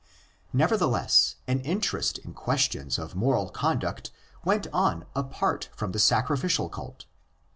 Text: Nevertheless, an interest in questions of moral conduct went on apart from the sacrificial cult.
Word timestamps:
Nevertheless, 0.51 1.35
an 1.45 1.59
interest 1.59 2.17
in 2.17 2.33
questions 2.33 2.97
of 2.97 3.15
moral 3.15 3.49
conduct 3.49 4.09
went 4.43 4.65
on 4.73 5.05
apart 5.15 5.69
from 5.75 5.91
the 5.91 5.99
sacrificial 5.99 6.69
cult. 6.69 7.05